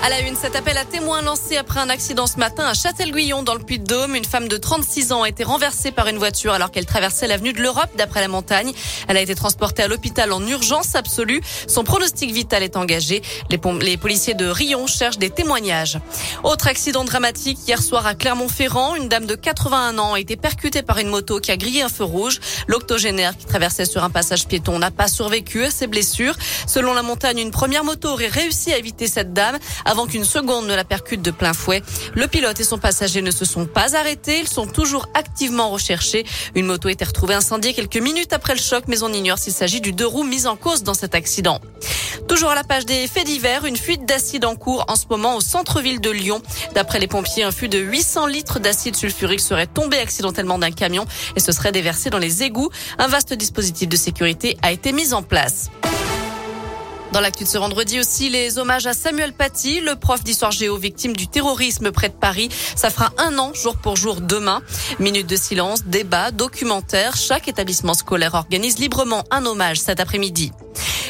À 0.00 0.10
la 0.10 0.20
une, 0.20 0.36
cet 0.36 0.54
appel 0.54 0.78
à 0.78 0.84
témoins 0.84 1.22
lancé 1.22 1.56
après 1.56 1.80
un 1.80 1.88
accident 1.88 2.28
ce 2.28 2.36
matin 2.36 2.64
à 2.64 2.72
Châtel-Guyon 2.72 3.42
dans 3.42 3.54
le 3.54 3.64
Puy-de-Dôme. 3.64 4.14
Une 4.14 4.24
femme 4.24 4.46
de 4.46 4.56
36 4.56 5.10
ans 5.10 5.24
a 5.24 5.28
été 5.28 5.42
renversée 5.42 5.90
par 5.90 6.06
une 6.06 6.18
voiture 6.18 6.52
alors 6.52 6.70
qu'elle 6.70 6.86
traversait 6.86 7.26
l'avenue 7.26 7.52
de 7.52 7.60
l'Europe 7.60 7.90
d'après 7.96 8.20
la 8.20 8.28
montagne. 8.28 8.72
Elle 9.08 9.16
a 9.16 9.20
été 9.20 9.34
transportée 9.34 9.82
à 9.82 9.88
l'hôpital 9.88 10.32
en 10.32 10.46
urgence 10.46 10.94
absolue. 10.94 11.40
Son 11.66 11.82
pronostic 11.82 12.30
vital 12.30 12.62
est 12.62 12.76
engagé. 12.76 13.22
Les, 13.50 13.58
les 13.80 13.96
policiers 13.96 14.34
de 14.34 14.46
Rion 14.46 14.86
cherchent 14.86 15.18
des 15.18 15.30
témoignages. 15.30 15.98
Autre 16.44 16.68
accident 16.68 17.02
dramatique 17.02 17.58
hier 17.66 17.82
soir 17.82 18.06
à 18.06 18.14
Clermont-Ferrand. 18.14 18.94
Une 18.94 19.08
dame 19.08 19.26
de 19.26 19.34
81 19.34 19.98
ans 19.98 20.14
a 20.14 20.20
été 20.20 20.36
percutée 20.36 20.82
par 20.82 20.98
une 20.98 21.08
moto 21.08 21.40
qui 21.40 21.50
a 21.50 21.56
grillé 21.56 21.82
un 21.82 21.88
feu 21.88 22.04
rouge. 22.04 22.38
L'octogénaire 22.68 23.36
qui 23.36 23.46
traversait 23.46 23.84
sur 23.84 24.04
un 24.04 24.10
passage 24.10 24.46
piéton 24.46 24.78
n'a 24.78 24.92
pas 24.92 25.08
survécu 25.08 25.64
à 25.64 25.72
ses 25.72 25.88
blessures. 25.88 26.36
Selon 26.68 26.94
la 26.94 27.02
montagne, 27.02 27.40
une 27.40 27.50
première 27.50 27.82
moto 27.82 28.10
aurait 28.10 28.28
réussi 28.28 28.72
à 28.72 28.78
éviter 28.78 29.08
cette 29.08 29.32
dame 29.32 29.58
avant 29.88 30.06
qu'une 30.06 30.24
seconde 30.24 30.66
ne 30.66 30.74
la 30.74 30.84
percute 30.84 31.22
de 31.22 31.30
plein 31.30 31.54
fouet. 31.54 31.82
Le 32.14 32.28
pilote 32.28 32.60
et 32.60 32.64
son 32.64 32.78
passager 32.78 33.22
ne 33.22 33.30
se 33.30 33.44
sont 33.44 33.66
pas 33.66 33.96
arrêtés. 33.96 34.38
Ils 34.40 34.48
sont 34.48 34.66
toujours 34.66 35.08
activement 35.14 35.70
recherchés. 35.70 36.24
Une 36.54 36.66
moto 36.66 36.88
été 36.88 37.04
retrouvée 37.04 37.34
incendiée 37.34 37.72
quelques 37.72 37.96
minutes 37.96 38.32
après 38.32 38.54
le 38.54 38.60
choc, 38.60 38.84
mais 38.86 39.02
on 39.02 39.12
ignore 39.12 39.38
s'il 39.38 39.54
s'agit 39.54 39.80
du 39.80 39.92
deux 39.92 40.06
roues 40.06 40.24
mis 40.24 40.46
en 40.46 40.56
cause 40.56 40.82
dans 40.82 40.94
cet 40.94 41.14
accident. 41.14 41.60
Toujours 42.28 42.50
à 42.50 42.54
la 42.54 42.64
page 42.64 42.84
des 42.84 43.06
faits 43.06 43.26
divers, 43.26 43.64
une 43.64 43.78
fuite 43.78 44.04
d'acide 44.04 44.44
en 44.44 44.54
cours 44.54 44.84
en 44.88 44.96
ce 44.96 45.06
moment 45.08 45.36
au 45.36 45.40
centre-ville 45.40 46.00
de 46.00 46.10
Lyon. 46.10 46.42
D'après 46.74 46.98
les 46.98 47.06
pompiers, 47.06 47.42
un 47.44 47.52
fût 47.52 47.68
de 47.68 47.78
800 47.78 48.26
litres 48.26 48.60
d'acide 48.60 48.94
sulfurique 48.94 49.40
serait 49.40 49.66
tombé 49.66 49.96
accidentellement 49.98 50.58
d'un 50.58 50.70
camion 50.70 51.06
et 51.36 51.40
se 51.40 51.52
serait 51.52 51.72
déversé 51.72 52.10
dans 52.10 52.18
les 52.18 52.42
égouts. 52.42 52.68
Un 52.98 53.06
vaste 53.06 53.32
dispositif 53.32 53.88
de 53.88 53.96
sécurité 53.96 54.58
a 54.60 54.72
été 54.72 54.92
mis 54.92 55.14
en 55.14 55.22
place. 55.22 55.70
Dans 57.12 57.20
l'actu 57.20 57.44
de 57.44 57.48
ce 57.48 57.56
vendredi 57.56 57.98
aussi, 57.98 58.28
les 58.28 58.58
hommages 58.58 58.86
à 58.86 58.92
Samuel 58.92 59.32
Paty, 59.32 59.80
le 59.80 59.96
prof 59.96 60.22
d'histoire 60.22 60.50
géo 60.50 60.76
victime 60.76 61.16
du 61.16 61.26
terrorisme 61.26 61.90
près 61.90 62.10
de 62.10 62.14
Paris. 62.14 62.50
Ça 62.76 62.90
fera 62.90 63.12
un 63.16 63.38
an, 63.38 63.54
jour 63.54 63.76
pour 63.76 63.96
jour, 63.96 64.20
demain. 64.20 64.60
Minute 64.98 65.26
de 65.26 65.36
silence, 65.36 65.84
débat, 65.84 66.30
documentaire. 66.30 67.16
Chaque 67.16 67.48
établissement 67.48 67.94
scolaire 67.94 68.34
organise 68.34 68.78
librement 68.78 69.24
un 69.30 69.46
hommage 69.46 69.80
cet 69.80 70.00
après-midi. 70.00 70.52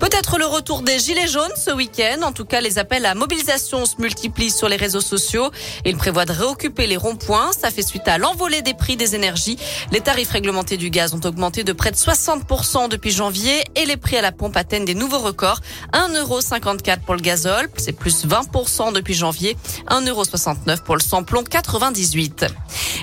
Peut-être 0.00 0.38
le 0.38 0.46
retour 0.46 0.80
des 0.80 0.98
Gilets 0.98 1.28
jaunes 1.28 1.52
ce 1.56 1.70
week-end. 1.70 2.22
En 2.22 2.32
tout 2.32 2.46
cas, 2.46 2.62
les 2.62 2.78
appels 2.78 3.04
à 3.04 3.14
mobilisation 3.14 3.84
se 3.84 3.96
multiplient 3.98 4.50
sur 4.50 4.66
les 4.66 4.76
réseaux 4.76 5.02
sociaux. 5.02 5.50
Il 5.84 5.98
prévoit 5.98 6.24
de 6.24 6.32
réoccuper 6.32 6.86
les 6.86 6.96
ronds-points. 6.96 7.50
Ça 7.52 7.70
fait 7.70 7.82
suite 7.82 8.08
à 8.08 8.16
l'envolée 8.16 8.62
des 8.62 8.72
prix 8.72 8.96
des 8.96 9.14
énergies. 9.14 9.58
Les 9.92 10.00
tarifs 10.00 10.30
réglementés 10.30 10.78
du 10.78 10.88
gaz 10.88 11.12
ont 11.12 11.20
augmenté 11.26 11.64
de 11.64 11.72
près 11.74 11.90
de 11.90 11.96
60% 11.96 12.88
depuis 12.88 13.10
janvier 13.10 13.62
et 13.76 13.84
les 13.84 13.98
prix 13.98 14.16
à 14.16 14.22
la 14.22 14.32
pompe 14.32 14.56
atteignent 14.56 14.86
des 14.86 14.94
nouveaux 14.94 15.18
records. 15.18 15.60
1,54€ 15.92 17.00
pour 17.00 17.14
le 17.14 17.20
gazole, 17.20 17.68
c'est 17.76 17.92
plus 17.92 18.24
20% 18.24 18.94
depuis 18.94 19.12
janvier. 19.12 19.58
1,69€ 19.90 20.82
pour 20.82 20.96
le 20.96 21.02
samplon 21.02 21.44
98. 21.44 22.46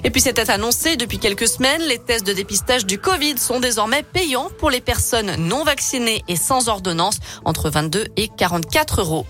Et 0.03 0.09
puis 0.09 0.21
c'était 0.21 0.49
annoncé 0.49 0.95
depuis 0.95 1.19
quelques 1.19 1.47
semaines, 1.47 1.81
les 1.81 1.99
tests 1.99 2.25
de 2.25 2.33
dépistage 2.33 2.85
du 2.85 2.97
Covid 2.97 3.37
sont 3.37 3.59
désormais 3.59 4.03
payants 4.03 4.49
pour 4.57 4.69
les 4.69 4.81
personnes 4.81 5.35
non 5.37 5.63
vaccinées 5.63 6.23
et 6.27 6.35
sans 6.35 6.69
entre 7.45 7.69
22 7.69 8.07
et 8.15 8.27
44 8.27 9.01
euros. 9.01 9.25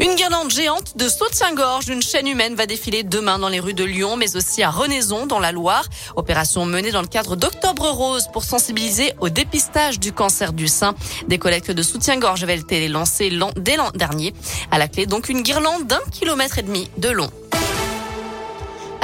Une 0.00 0.14
guirlande 0.14 0.50
géante 0.50 0.96
de 0.96 1.08
soutien-gorge 1.08 1.86
d'une 1.86 2.02
chaîne 2.02 2.26
humaine 2.26 2.54
va 2.54 2.66
défiler 2.66 3.02
demain 3.02 3.38
dans 3.38 3.48
les 3.48 3.60
rues 3.60 3.74
de 3.74 3.84
Lyon, 3.84 4.16
mais 4.16 4.36
aussi 4.36 4.62
à 4.62 4.70
Renaison, 4.70 5.26
dans 5.26 5.38
la 5.38 5.52
Loire. 5.52 5.84
Opération 6.16 6.66
menée 6.66 6.90
dans 6.90 7.00
le 7.00 7.06
cadre 7.06 7.36
d'Octobre 7.36 7.88
Rose 7.90 8.28
pour 8.32 8.44
sensibiliser 8.44 9.12
au 9.20 9.28
dépistage 9.28 10.00
du 10.00 10.12
cancer 10.12 10.52
du 10.52 10.68
sein. 10.68 10.94
Des 11.28 11.38
collectes 11.38 11.70
de 11.70 11.82
soutien-gorge 11.82 12.42
avaient 12.42 12.58
été 12.58 12.88
lancées 12.88 13.30
dès 13.56 13.76
l'an 13.76 13.90
dernier. 13.94 14.34
À 14.70 14.78
la 14.78 14.88
clé, 14.88 15.06
donc 15.06 15.28
une 15.28 15.42
guirlande 15.42 15.86
d'un 15.86 16.02
kilomètre 16.10 16.58
et 16.58 16.62
demi 16.62 16.90
de 16.98 17.10
long. 17.10 17.30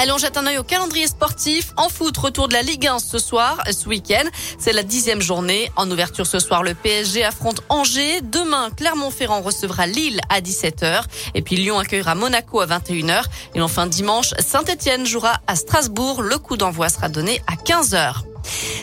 Allez, 0.03 0.13
on 0.13 0.17
jette 0.17 0.39
un 0.39 0.47
œil 0.47 0.57
au 0.57 0.63
calendrier 0.63 1.07
sportif. 1.07 1.75
En 1.77 1.91
foot, 1.91 2.17
retour 2.17 2.49
de 2.49 2.55
la 2.55 2.63
Ligue 2.63 2.87
1 2.87 3.01
ce 3.01 3.19
soir, 3.19 3.63
ce 3.71 3.87
week-end. 3.87 4.25
C'est 4.59 4.73
la 4.73 4.83
dixième 4.83 5.21
journée. 5.21 5.71
En 5.77 5.91
ouverture 5.91 6.27
ce 6.27 6.39
soir, 6.39 6.63
le 6.63 6.73
PSG 6.73 7.23
affronte 7.23 7.61
Angers. 7.69 8.23
Demain, 8.23 8.71
Clermont-Ferrand 8.71 9.43
recevra 9.43 9.87
Lille 9.87 10.23
à 10.31 10.41
17h. 10.41 11.03
Et 11.35 11.43
puis 11.43 11.57
Lyon 11.57 11.79
accueillera 11.79 12.15
Monaco 12.15 12.61
à 12.61 12.67
21h. 12.67 13.25
Et 13.55 13.61
enfin, 13.61 13.87
dimanche, 13.87 14.33
Saint-Etienne 14.39 15.05
jouera 15.05 15.43
à 15.47 15.55
Strasbourg. 15.55 16.23
Le 16.23 16.39
coup 16.39 16.57
d'envoi 16.57 16.89
sera 16.89 17.11
donné 17.11 17.43
à 17.47 17.57
15h. 17.57 18.30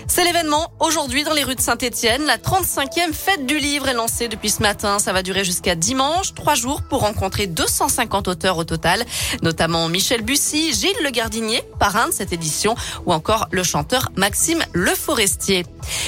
C'est 0.10 0.24
l'événement 0.24 0.72
aujourd'hui 0.80 1.24
dans 1.24 1.34
les 1.34 1.44
rues 1.44 1.56
de 1.56 1.62
Saint-Etienne. 1.62 2.24
La 2.26 2.38
35e 2.38 3.14
fête 3.14 3.46
du 3.46 3.60
livre 3.60 3.88
est 3.88 3.94
lancée 3.94 4.28
depuis 4.28 4.50
ce 4.50 4.62
matin. 4.62 5.00
Ça 5.00 5.14
va 5.14 5.22
durer 5.22 5.44
jusqu'à 5.44 5.76
dimanche, 5.76 6.34
trois 6.34 6.56
jours 6.56 6.82
pour 6.82 7.02
rencontrer 7.02 7.46
250 7.46 8.28
auteurs 8.28 8.58
au 8.58 8.64
total, 8.64 9.04
notamment 9.44 9.88
Michel 9.90 10.22
Bussy, 10.22 10.74
Gilles 10.74 11.04
Le 11.04 11.12
Gardinier, 11.12 11.62
parrain 11.78 12.08
de 12.08 12.14
cette 12.14 12.34
édition, 12.34 12.76
ou 13.06 13.14
encore 13.14 13.48
le 13.52 13.64
chanteur 13.64 14.10
Maxime 14.16 14.64
Le 14.74 14.96
Forestier. 14.96 15.66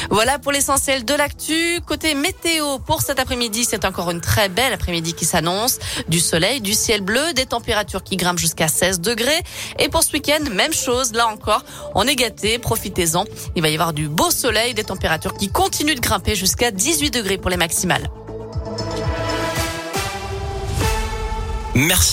Voilà 0.09 0.39
pour 0.39 0.51
l'essentiel 0.51 1.05
de 1.05 1.13
l'actu. 1.13 1.81
Côté 1.85 2.15
météo, 2.15 2.79
pour 2.79 3.01
cet 3.01 3.19
après-midi, 3.19 3.65
c'est 3.65 3.85
encore 3.85 4.11
une 4.11 4.21
très 4.21 4.49
belle 4.49 4.73
après-midi 4.73 5.13
qui 5.13 5.25
s'annonce. 5.25 5.79
Du 6.07 6.19
soleil, 6.19 6.61
du 6.61 6.73
ciel 6.73 7.01
bleu, 7.01 7.33
des 7.33 7.45
températures 7.45 8.03
qui 8.03 8.17
grimpent 8.17 8.39
jusqu'à 8.39 8.67
16 8.67 9.01
degrés. 9.01 9.41
Et 9.77 9.89
pour 9.89 10.03
ce 10.03 10.13
week-end, 10.13 10.43
même 10.51 10.73
chose, 10.73 11.13
là 11.13 11.27
encore, 11.27 11.63
on 11.95 12.07
est 12.07 12.15
gâté, 12.15 12.59
profitez-en. 12.59 13.25
Il 13.55 13.61
va 13.61 13.69
y 13.69 13.73
avoir 13.73 13.93
du 13.93 14.07
beau 14.07 14.31
soleil, 14.31 14.73
des 14.73 14.83
températures 14.83 15.33
qui 15.33 15.49
continuent 15.49 15.95
de 15.95 16.01
grimper 16.01 16.35
jusqu'à 16.35 16.71
18 16.71 17.11
degrés 17.11 17.37
pour 17.37 17.49
les 17.49 17.57
maximales. 17.57 18.09
Merci. 21.75 22.07